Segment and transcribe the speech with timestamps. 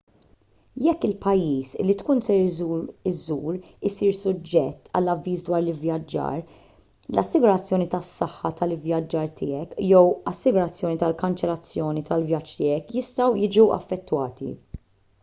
[0.83, 2.39] jekk il-pajjiż li tkun ser
[3.09, 3.57] iżżur
[3.89, 12.97] isir suġġett għal avviż dwar l-ivvjaġġar l-assigurazzjoni tas-saħħa tal-ivvjaġġar tiegħek jew l-assigurazzjoni tal-kanċellazzjoni tal-vjaġġ tiegħek
[12.99, 14.51] jistgħu jiġu affettwati